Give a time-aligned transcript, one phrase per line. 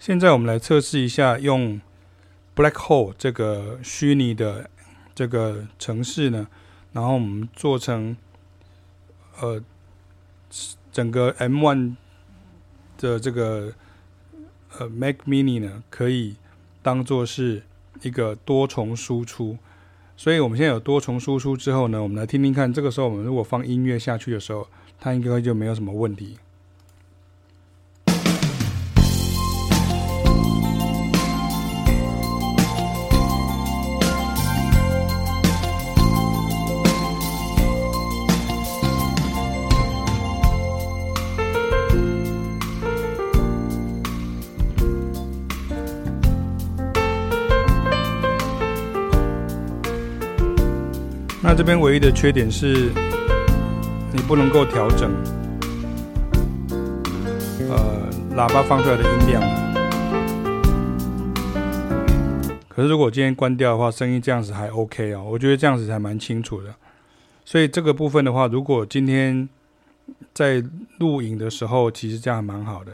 [0.00, 1.78] 现在我们来测试一下用
[2.56, 4.70] Black Hole 这个虚拟的
[5.14, 6.48] 这个城市呢，
[6.94, 8.16] 然后我们做成
[9.40, 9.62] 呃
[10.90, 11.96] 整个 M1
[12.96, 13.74] 的这个
[14.78, 16.36] 呃 Mac Mini 呢，可以
[16.80, 17.62] 当做是
[18.00, 19.58] 一个多重输出。
[20.16, 24.66] 所以我们现在有多重输出之后呢，我们来听听看，这个时候我们如果放音乐下去的时候，
[24.98, 26.38] 它应该就没有什么问题。
[51.42, 52.92] 那这边唯一的缺点是，
[54.12, 55.10] 你不能够调整，
[57.70, 59.42] 呃，喇叭放出来的音量。
[62.68, 66.74] 可是如果今天关掉的话，声音这样子还 OK 哦，我觉得这样子还蛮清楚的。
[67.46, 69.48] 所以这个部分的话，如果今天
[70.34, 70.62] 在
[70.98, 72.92] 录影的时候，其实这样还蛮好的。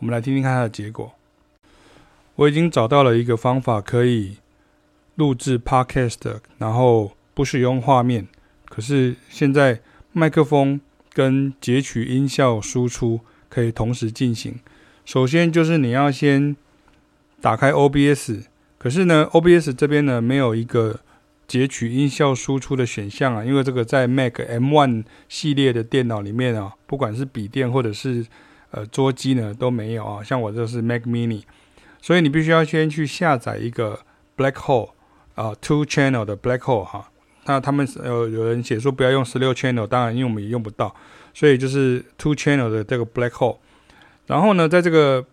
[0.00, 1.12] 我们来听听看它的结果。
[2.34, 4.38] 我已经找到了一个方法，可以
[5.14, 7.12] 录制 Podcast，然后。
[7.38, 8.26] 不使用画面，
[8.64, 9.80] 可是现在
[10.12, 10.80] 麦克风
[11.12, 14.58] 跟截取音效输出可以同时进行。
[15.04, 16.56] 首先就是你要先
[17.40, 20.98] 打开 OBS，可是呢，OBS 这边呢没有一个
[21.46, 28.26] 截取音效输出的选项啊，因为这个在 Mac M1 系列的电脑里面啊，不管是笔电或者是
[28.72, 30.24] 呃桌机呢都没有啊。
[30.24, 31.44] 像我这是 Mac Mini，
[32.02, 34.00] 所以你必须要先去下载一个
[34.36, 34.90] Black Hole
[35.36, 37.12] 啊，Two Channel 的 Black Hole 哈。
[37.48, 40.94] 那他们呃有人写说不要用十六 channel，当然因为我们也用不到，
[41.32, 43.56] 所以就是 two channel 的这个 black hole。
[44.26, 45.24] 然后呢，在这个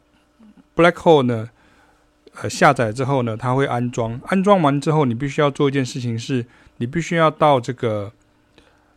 [0.73, 1.49] black hole 呢，
[2.41, 4.17] 呃下载之后呢，它会安装。
[4.27, 6.45] 安装完之后，你必须要做一件事情是，
[6.77, 8.13] 你必须要到这个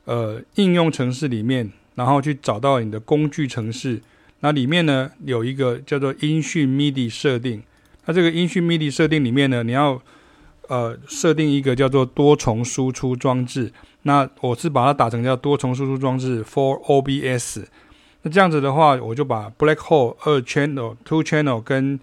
[0.04, 4.00] 呃应用程式里面，然后去找到你的工具程式。
[4.40, 7.60] 那里面呢有一个叫做音讯 MIDI 设定。
[8.06, 10.00] 那这个音讯 MIDI 设定里面呢，你要
[10.68, 17.64] 呃，设定一个叫做多重输出装置，那我是把它打成叫多重输出装置 for OBS。
[18.20, 21.98] 那这样子的话，我就把 Black Hole 二 channel、two channel 跟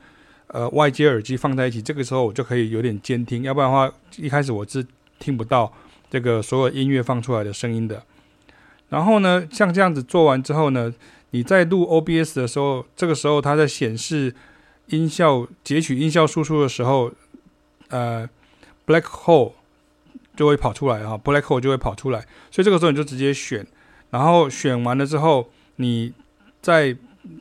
[0.48, 4.84] 呃外接耳机放在一起，这个时候我就可以有点监听，要不然的话，一开始我是
[5.20, 5.72] 听不到
[6.10, 8.02] 这个所有音乐放出来的声音的。
[8.90, 10.92] 然后呢，像这样子做完之后呢，
[11.30, 14.34] 你在录 OBS 的时候，这个时候它在显示
[14.88, 17.12] 音效截取音效输出的时候，
[17.90, 18.28] 呃。
[18.86, 19.54] Black hole
[20.36, 22.20] 就会跑出来哈，Black hole 就会跑出来，
[22.52, 23.66] 所以这个时候你就直接选，
[24.10, 26.14] 然后选完了之后，你
[26.62, 26.96] 再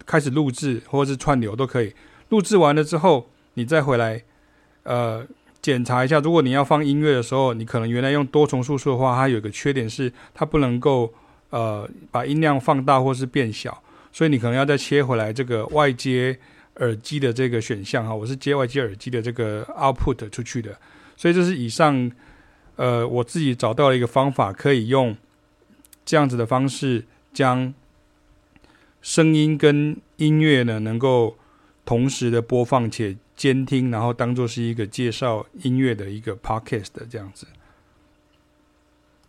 [0.06, 1.92] 开始录制或者是串流都可以。
[2.30, 4.22] 录制完了之后，你再回来
[4.84, 5.26] 呃
[5.60, 11.12] 检查一下，如果你要放音乐的时候，你可能原来用多重输出的话，它有一个缺点是它不能够
[11.50, 13.82] 呃把音量放大或是变小，
[14.12, 16.38] 所以你可能要再切回来这个外接
[16.76, 20.76] 耳机的这个选项哈，我是接外接耳机的这个 output 出去的。
[21.16, 22.10] 所以这是以上，
[22.76, 25.16] 呃，我自己找到了一个方法，可以用
[26.04, 27.72] 这样子的方式，将
[29.00, 31.36] 声音跟音乐呢，能够
[31.84, 37.46] 同时的播放且监听，然后当做是一个介绍音乐的一个 podcast 这样子。